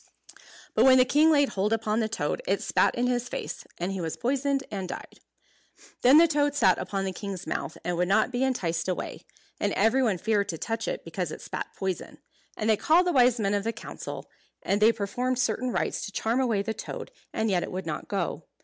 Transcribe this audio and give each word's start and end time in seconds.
But 0.73 0.83
when 0.83 0.97
the 0.97 1.05
king 1.05 1.29
laid 1.29 1.49
hold 1.49 1.71
upon 1.71 1.99
the 1.99 2.09
toad, 2.09 2.41
it 2.47 2.63
spat 2.63 2.95
in 2.95 3.05
his 3.05 3.29
face; 3.29 3.65
and 3.77 3.91
he 3.91 4.01
was 4.01 4.17
poisoned 4.17 4.63
and 4.71 4.89
died. 4.89 5.19
Then 6.01 6.17
the 6.17 6.27
toad 6.27 6.55
sat 6.55 6.79
upon 6.79 7.05
the 7.05 7.13
king's 7.13 7.45
mouth, 7.45 7.77
and 7.85 7.95
would 7.97 8.07
not 8.07 8.31
be 8.31 8.43
enticed 8.43 8.87
away. 8.87 9.27
And 9.59 9.71
every 9.73 10.01
one 10.01 10.17
feared 10.17 10.49
to 10.49 10.57
touch 10.57 10.87
it 10.87 11.05
because 11.05 11.31
it 11.31 11.39
spat 11.39 11.67
poison. 11.77 12.17
And 12.57 12.67
they 12.67 12.77
called 12.77 13.05
the 13.05 13.13
wise 13.13 13.39
men 13.39 13.53
of 13.53 13.63
the 13.63 13.71
council; 13.73 14.27
and 14.63 14.81
they 14.81 14.91
performed 14.91 15.37
certain 15.37 15.69
rites 15.69 16.03
to 16.07 16.11
charm 16.11 16.39
away 16.41 16.63
the 16.63 16.73
toad, 16.73 17.11
and 17.31 17.51
yet 17.51 17.61
it 17.61 17.71
would 17.71 17.85
not 17.85 18.07
go. 18.07 18.47